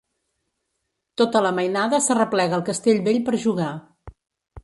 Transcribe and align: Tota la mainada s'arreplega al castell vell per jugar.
Tota 1.21 1.41
la 1.47 1.51
mainada 1.59 1.99
s'arreplega 2.07 2.57
al 2.59 2.65
castell 2.71 3.05
vell 3.09 3.23
per 3.27 3.39
jugar. 3.47 3.71